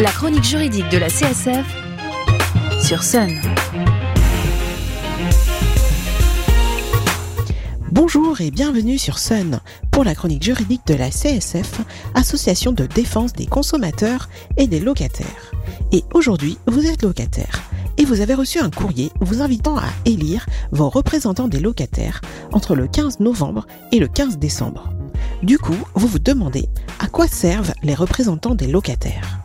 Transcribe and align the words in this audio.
La 0.00 0.10
chronique 0.10 0.42
juridique 0.42 0.88
de 0.90 0.98
la 0.98 1.06
CSF 1.06 1.64
sur 2.82 3.04
Sun. 3.04 3.30
Bonjour 7.92 8.40
et 8.40 8.50
bienvenue 8.50 8.98
sur 8.98 9.18
Sun 9.18 9.60
pour 9.92 10.02
la 10.02 10.16
chronique 10.16 10.42
juridique 10.42 10.84
de 10.88 10.94
la 10.94 11.10
CSF, 11.10 11.80
Association 12.16 12.72
de 12.72 12.86
défense 12.86 13.34
des 13.34 13.46
consommateurs 13.46 14.28
et 14.56 14.66
des 14.66 14.80
locataires. 14.80 15.52
Et 15.92 16.02
aujourd'hui, 16.12 16.58
vous 16.66 16.86
êtes 16.86 17.02
locataire 17.02 17.62
et 17.96 18.04
vous 18.04 18.20
avez 18.20 18.34
reçu 18.34 18.58
un 18.58 18.70
courrier 18.70 19.12
vous 19.20 19.42
invitant 19.42 19.78
à 19.78 19.86
élire 20.06 20.46
vos 20.72 20.88
représentants 20.88 21.46
des 21.46 21.60
locataires 21.60 22.20
entre 22.52 22.74
le 22.74 22.88
15 22.88 23.20
novembre 23.20 23.64
et 23.92 24.00
le 24.00 24.08
15 24.08 24.38
décembre. 24.38 24.92
Du 25.44 25.56
coup, 25.58 25.78
vous 25.94 26.08
vous 26.08 26.18
demandez 26.18 26.68
à 26.98 27.06
quoi 27.06 27.28
servent 27.28 27.74
les 27.84 27.94
représentants 27.94 28.56
des 28.56 28.66
locataires. 28.66 29.43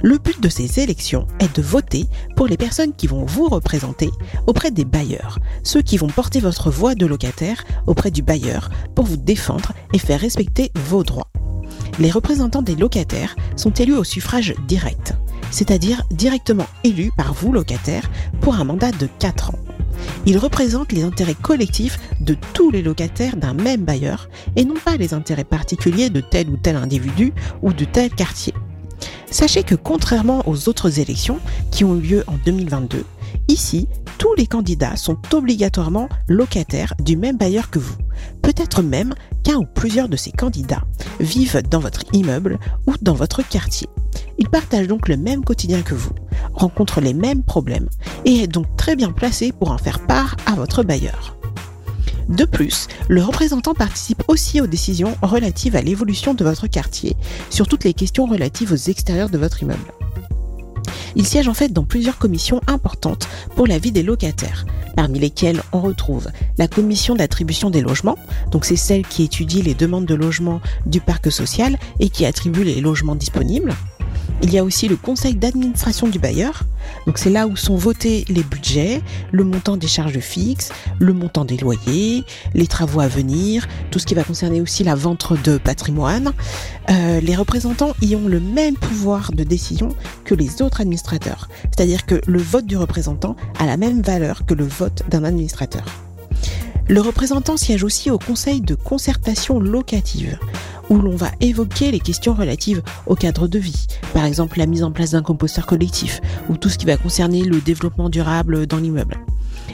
Le 0.00 0.18
but 0.18 0.40
de 0.40 0.48
ces 0.48 0.80
élections 0.80 1.26
est 1.38 1.54
de 1.54 1.62
voter 1.62 2.06
pour 2.36 2.46
les 2.46 2.56
personnes 2.56 2.92
qui 2.94 3.06
vont 3.06 3.24
vous 3.24 3.48
représenter 3.48 4.10
auprès 4.46 4.70
des 4.70 4.84
bailleurs, 4.84 5.38
ceux 5.62 5.82
qui 5.82 5.96
vont 5.96 6.08
porter 6.08 6.40
votre 6.40 6.70
voix 6.70 6.94
de 6.94 7.06
locataire 7.06 7.64
auprès 7.86 8.10
du 8.10 8.22
bailleur 8.22 8.70
pour 8.94 9.04
vous 9.04 9.16
défendre 9.16 9.72
et 9.92 9.98
faire 9.98 10.20
respecter 10.20 10.72
vos 10.88 11.04
droits. 11.04 11.28
Les 11.98 12.10
représentants 12.10 12.62
des 12.62 12.76
locataires 12.76 13.36
sont 13.56 13.72
élus 13.72 13.96
au 13.96 14.04
suffrage 14.04 14.54
direct, 14.66 15.14
c'est-à-dire 15.50 16.02
directement 16.10 16.66
élus 16.84 17.12
par 17.16 17.34
vous 17.34 17.52
locataires 17.52 18.10
pour 18.40 18.54
un 18.54 18.64
mandat 18.64 18.92
de 18.92 19.08
4 19.18 19.50
ans. 19.50 19.58
Ils 20.26 20.38
représentent 20.38 20.92
les 20.92 21.02
intérêts 21.02 21.34
collectifs 21.34 21.98
de 22.20 22.36
tous 22.54 22.70
les 22.70 22.82
locataires 22.82 23.36
d'un 23.36 23.54
même 23.54 23.84
bailleur 23.84 24.28
et 24.56 24.64
non 24.64 24.74
pas 24.82 24.96
les 24.96 25.14
intérêts 25.14 25.44
particuliers 25.44 26.10
de 26.10 26.20
tel 26.20 26.48
ou 26.48 26.56
tel 26.56 26.76
individu 26.76 27.32
ou 27.60 27.72
de 27.72 27.84
tel 27.84 28.10
quartier. 28.10 28.54
Sachez 29.32 29.62
que 29.62 29.74
contrairement 29.74 30.46
aux 30.46 30.68
autres 30.68 31.00
élections 31.00 31.40
qui 31.70 31.84
ont 31.84 31.96
eu 31.96 32.00
lieu 32.00 32.24
en 32.26 32.34
2022, 32.44 33.02
ici, 33.48 33.88
tous 34.18 34.34
les 34.34 34.46
candidats 34.46 34.96
sont 34.96 35.16
obligatoirement 35.32 36.10
locataires 36.28 36.92
du 37.00 37.16
même 37.16 37.38
bailleur 37.38 37.70
que 37.70 37.78
vous. 37.78 37.96
Peut-être 38.42 38.82
même 38.82 39.14
qu'un 39.42 39.56
ou 39.56 39.64
plusieurs 39.64 40.10
de 40.10 40.18
ces 40.18 40.32
candidats 40.32 40.84
vivent 41.18 41.62
dans 41.70 41.80
votre 41.80 42.04
immeuble 42.12 42.58
ou 42.86 42.92
dans 43.00 43.14
votre 43.14 43.42
quartier. 43.42 43.88
Ils 44.38 44.50
partagent 44.50 44.86
donc 44.86 45.08
le 45.08 45.16
même 45.16 45.44
quotidien 45.44 45.80
que 45.80 45.94
vous, 45.94 46.12
rencontrent 46.52 47.00
les 47.00 47.14
mêmes 47.14 47.42
problèmes 47.42 47.88
et 48.26 48.42
est 48.42 48.48
donc 48.48 48.66
très 48.76 48.96
bien 48.96 49.12
placé 49.12 49.50
pour 49.50 49.70
en 49.70 49.78
faire 49.78 50.06
part 50.06 50.36
à 50.44 50.52
votre 50.52 50.82
bailleur. 50.82 51.41
De 52.32 52.46
plus, 52.46 52.88
le 53.08 53.22
représentant 53.22 53.74
participe 53.74 54.22
aussi 54.26 54.62
aux 54.62 54.66
décisions 54.66 55.14
relatives 55.20 55.76
à 55.76 55.82
l'évolution 55.82 56.32
de 56.32 56.44
votre 56.44 56.66
quartier, 56.66 57.14
sur 57.50 57.68
toutes 57.68 57.84
les 57.84 57.92
questions 57.92 58.24
relatives 58.24 58.72
aux 58.72 58.90
extérieurs 58.90 59.28
de 59.28 59.36
votre 59.36 59.62
immeuble. 59.62 59.92
Il 61.14 61.26
siège 61.26 61.48
en 61.48 61.52
fait 61.52 61.74
dans 61.74 61.84
plusieurs 61.84 62.16
commissions 62.16 62.62
importantes 62.66 63.28
pour 63.54 63.66
la 63.66 63.78
vie 63.78 63.92
des 63.92 64.02
locataires, 64.02 64.64
parmi 64.96 65.18
lesquelles 65.18 65.62
on 65.72 65.80
retrouve 65.80 66.28
la 66.56 66.68
commission 66.68 67.14
d'attribution 67.14 67.68
des 67.68 67.82
logements, 67.82 68.16
donc 68.50 68.64
c'est 68.64 68.76
celle 68.76 69.06
qui 69.06 69.24
étudie 69.24 69.60
les 69.60 69.74
demandes 69.74 70.06
de 70.06 70.14
logement 70.14 70.62
du 70.86 71.02
parc 71.02 71.30
social 71.30 71.78
et 72.00 72.08
qui 72.08 72.24
attribue 72.24 72.64
les 72.64 72.80
logements 72.80 73.14
disponibles, 73.14 73.74
il 74.42 74.52
y 74.52 74.58
a 74.58 74.64
aussi 74.64 74.88
le 74.88 74.96
conseil 74.96 75.34
d'administration 75.34 76.08
du 76.08 76.18
bailleur. 76.18 76.64
Donc 77.06 77.18
c'est 77.18 77.30
là 77.30 77.46
où 77.46 77.56
sont 77.56 77.76
votés 77.76 78.24
les 78.28 78.42
budgets, 78.42 79.00
le 79.30 79.44
montant 79.44 79.76
des 79.76 79.86
charges 79.86 80.18
fixes, 80.18 80.70
le 80.98 81.12
montant 81.12 81.44
des 81.44 81.56
loyers, 81.56 82.24
les 82.54 82.66
travaux 82.66 83.00
à 83.00 83.08
venir, 83.08 83.68
tout 83.90 83.98
ce 83.98 84.06
qui 84.06 84.14
va 84.14 84.24
concerner 84.24 84.60
aussi 84.60 84.84
la 84.84 84.94
vente 84.94 85.32
de 85.44 85.58
patrimoine. 85.58 86.32
Euh, 86.90 87.20
les 87.20 87.36
représentants 87.36 87.92
y 88.02 88.16
ont 88.16 88.26
le 88.26 88.40
même 88.40 88.74
pouvoir 88.74 89.32
de 89.32 89.44
décision 89.44 89.90
que 90.24 90.34
les 90.34 90.60
autres 90.60 90.80
administrateurs. 90.80 91.48
C'est-à-dire 91.64 92.04
que 92.04 92.20
le 92.26 92.38
vote 92.38 92.66
du 92.66 92.76
représentant 92.76 93.36
a 93.58 93.66
la 93.66 93.76
même 93.76 94.02
valeur 94.02 94.44
que 94.44 94.54
le 94.54 94.64
vote 94.64 95.04
d'un 95.08 95.24
administrateur. 95.24 95.84
Le 96.88 97.00
représentant 97.00 97.56
siège 97.56 97.84
aussi 97.84 98.10
au 98.10 98.18
conseil 98.18 98.60
de 98.60 98.74
concertation 98.74 99.60
locative 99.60 100.38
où 100.92 101.00
l'on 101.00 101.16
va 101.16 101.30
évoquer 101.40 101.90
les 101.90 102.00
questions 102.00 102.34
relatives 102.34 102.82
au 103.06 103.14
cadre 103.14 103.48
de 103.48 103.58
vie, 103.58 103.86
par 104.12 104.26
exemple 104.26 104.58
la 104.58 104.66
mise 104.66 104.82
en 104.82 104.92
place 104.92 105.12
d'un 105.12 105.22
composteur 105.22 105.64
collectif, 105.64 106.20
ou 106.50 106.58
tout 106.58 106.68
ce 106.68 106.76
qui 106.76 106.84
va 106.84 106.98
concerner 106.98 107.44
le 107.44 107.62
développement 107.62 108.10
durable 108.10 108.66
dans 108.66 108.76
l'immeuble. 108.76 109.16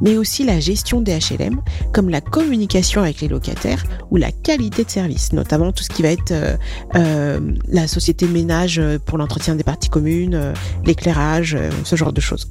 Mais 0.00 0.16
aussi 0.16 0.42
la 0.42 0.58
gestion 0.58 1.02
des 1.02 1.18
HLM, 1.18 1.60
comme 1.92 2.08
la 2.08 2.22
communication 2.22 3.02
avec 3.02 3.20
les 3.20 3.28
locataires 3.28 3.84
ou 4.10 4.16
la 4.16 4.32
qualité 4.32 4.84
de 4.84 4.90
service, 4.90 5.34
notamment 5.34 5.70
tout 5.70 5.84
ce 5.84 5.90
qui 5.90 6.00
va 6.00 6.08
être 6.08 6.32
euh, 6.32 6.56
euh, 6.94 7.40
la 7.68 7.86
société 7.86 8.26
ménage 8.26 8.80
pour 9.04 9.18
l'entretien 9.18 9.54
des 9.54 9.64
parties 9.64 9.90
communes, 9.90 10.34
euh, 10.34 10.54
l'éclairage, 10.86 11.58
ce 11.84 11.94
genre 11.94 12.14
de 12.14 12.22
choses. 12.22 12.48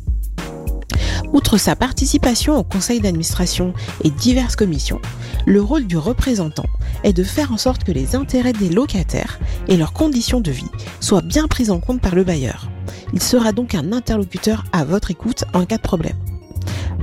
Outre 1.34 1.58
sa 1.58 1.76
participation 1.76 2.58
au 2.58 2.64
conseil 2.64 3.00
d'administration 3.00 3.74
et 4.04 4.10
diverses 4.10 4.58
commissions, 4.58 5.00
le 5.46 5.62
rôle 5.62 5.88
du 5.88 5.98
représentant 5.98 6.66
est 7.04 7.14
de 7.14 7.24
faire 7.24 7.54
en 7.54 7.58
sorte 7.58 7.84
que 7.84 7.92
les 7.92 8.16
intérêts 8.16 8.54
des 8.54 8.70
locataires 8.70 9.40
et 9.68 9.78
leurs 9.78 9.94
conditions 9.94 10.42
de 10.42 10.52
vie 10.52 10.70
soient 11.00 11.22
bien 11.22 11.48
pris 11.48 11.70
en 11.70 11.80
compte 11.80 12.02
par 12.02 12.16
le 12.16 12.26
bailleur. 12.26 12.70
Il 13.14 13.22
sera 13.22 13.54
donc 13.54 13.76
un 13.76 13.94
interlocuteur 13.94 14.66
à 14.74 14.84
votre 14.84 15.12
écoute 15.12 15.46
en 15.54 15.66
cas 15.66 15.78
de 15.78 15.82
problème. 15.82 16.18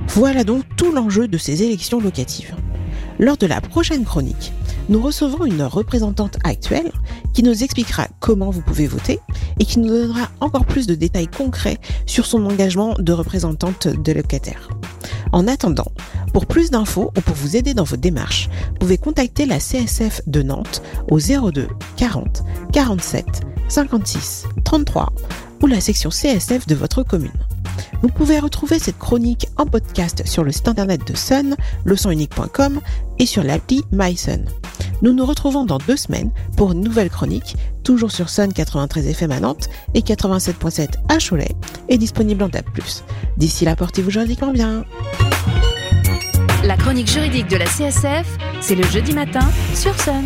Voilà 0.09 0.44
donc 0.44 0.65
tout 0.77 0.93
l'enjeu 0.93 1.27
de 1.27 1.38
ces 1.38 1.62
élections 1.62 2.00
locatives. 2.00 2.55
Lors 3.19 3.37
de 3.37 3.47
la 3.47 3.61
prochaine 3.61 4.05
chronique, 4.05 4.53
nous 4.88 5.00
recevons 5.00 5.44
une 5.44 5.62
représentante 5.62 6.38
actuelle 6.44 6.91
qui 7.34 7.43
nous 7.43 7.62
expliquera 7.62 8.09
comment 8.21 8.50
vous 8.50 8.62
pouvez 8.62 8.87
voter 8.87 9.21
et 9.59 9.65
qui 9.65 9.78
nous 9.78 9.88
donnera 9.88 10.28
encore 10.41 10.65
plus 10.65 10.87
de 10.87 10.94
détails 10.94 11.28
concrets 11.28 11.78
sur 12.06 12.26
son 12.26 12.47
engagement 12.47 12.94
de 12.99 13.12
représentante 13.12 13.88
de 13.88 14.12
locataire. 14.12 14.69
En 15.32 15.47
attendant, 15.47 15.93
pour 16.32 16.47
plus 16.47 16.71
d'infos 16.71 17.12
ou 17.16 17.21
pour 17.21 17.34
vous 17.34 17.56
aider 17.56 17.75
dans 17.75 17.84
vos 17.84 17.97
démarches, 17.97 18.49
vous 18.71 18.78
pouvez 18.81 18.99
contacter 18.99 19.47
la 19.47 19.59
CSF 19.59 20.22
de 20.26 20.43
Nantes 20.43 20.82
au 21.10 21.19
02 21.19 21.69
40 21.97 22.43
47 22.72 23.26
56 23.69 24.47
33 24.65 25.12
ou 25.62 25.66
la 25.66 25.81
section 25.81 26.10
CSF 26.10 26.66
de 26.66 26.75
votre 26.75 27.03
commune. 27.03 27.32
Vous 28.03 28.09
pouvez 28.09 28.38
retrouver 28.38 28.78
cette 28.78 28.99
chronique 28.99 29.49
en 29.56 29.66
podcast 29.66 30.26
sur 30.26 30.44
le 30.44 30.53
site 30.53 30.69
internet 30.69 31.06
de 31.06 31.16
Sun, 31.16 31.56
leçonunique.com 31.84 32.81
et 33.19 33.26
sur 33.26 33.43
l'appli 33.43 33.84
MySun. 33.93 34.44
Nous 35.01 35.13
nous 35.13 35.25
retrouvons 35.25 35.65
dans 35.65 35.79
deux 35.79 35.97
semaines 35.97 36.31
pour 36.57 36.73
une 36.73 36.81
nouvelle 36.81 37.11
chronique, 37.11 37.57
toujours 37.85 38.11
sur 38.11 38.29
Sun 38.29 38.53
93 38.53 39.07
FM 39.07 39.31
à 39.31 39.41
Nantes 39.41 39.69
et 39.95 40.01
87.7 40.01 40.89
à 41.09 41.19
Cholet 41.19 41.55
et 41.89 41.99
disponible 41.99 42.43
en 42.43 42.49
DAB+. 42.49 42.65
D'ici 43.37 43.65
là, 43.65 43.77
portez-vous 43.77 44.11
juridiquement 44.11 44.53
bien. 44.53 44.85
La 46.65 46.77
chronique 46.77 47.09
juridique 47.09 47.49
de 47.49 47.57
la 47.57 47.67
CSF, 47.67 48.27
c'est 48.61 48.75
le 48.75 48.85
jeudi 48.85 49.13
matin 49.13 49.49
sur 49.75 49.95
Sun. 50.01 50.25